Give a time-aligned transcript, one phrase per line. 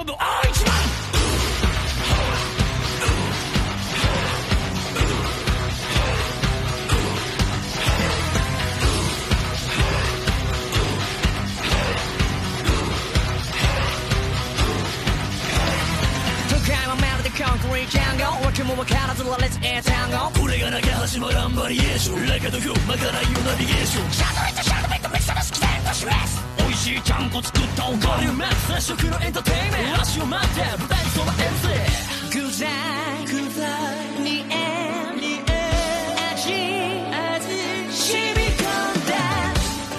[0.00, 0.74] 遊ぶ大一番
[17.40, 18.18] コンクリーャン
[18.64, 24.10] も分からず羅列ン単語これが投げ始まらんバリエーションラカと表まかないよナビゲーション。
[24.10, 26.49] シャドウィットシャドウィット見覚まし期待と示す？
[26.80, 31.76] しいちゃんこ作ったおかわりを待つ最食のエンターテインメント足を待って舞台に備えるぜ
[32.32, 32.68] 具材
[33.26, 33.68] 具材
[34.24, 34.56] にえ
[35.20, 35.52] りえ
[36.32, 39.12] 味しみこんだ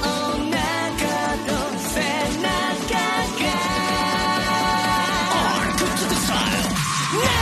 [0.02, 0.04] お
[0.50, 0.58] な
[0.98, 1.06] か
[1.46, 2.02] と背
[2.42, 2.50] 中
[3.38, 3.46] が
[7.14, 7.41] ONE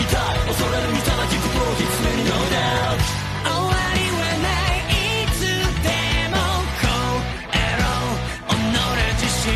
[0.00, 3.00] いたい恐れる頂き心をきつめに No doubt
[3.44, 4.48] 終わりはな
[4.88, 5.40] いいつ
[5.82, 5.88] で
[6.30, 6.36] も
[6.80, 6.88] 超
[7.52, 7.84] えろ
[8.48, 8.54] 己
[9.20, 9.52] 自身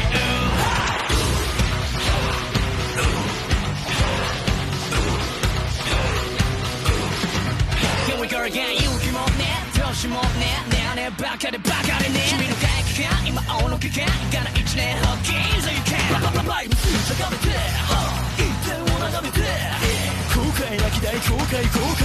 [8.06, 17.25] Here we go again 勇気もね調子もねねえねえバカでバカでね君の回帰感今青の危険いかない一年発見 So you can ライブつい
[21.25, 22.04] 後悔なき大後悔後悔も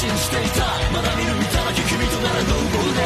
[0.00, 0.64] 信じていた。
[0.94, 3.04] まだ見ぬ見ただけ君となら濃厚で。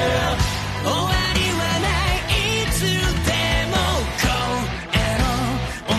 [0.84, 1.90] 終わりはな
[2.30, 2.38] い。
[2.38, 3.34] いつで
[3.66, 3.74] も
[4.22, 5.26] こうえろ
[5.90, 5.98] 己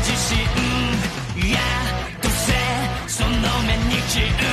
[0.00, 1.52] 自身。
[1.52, 1.60] や
[2.22, 2.56] どうせ。
[3.06, 3.36] その
[3.66, 4.49] 目に散る